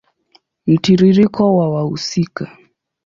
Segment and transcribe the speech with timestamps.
[0.67, 2.45] Mtiririko wa wahusika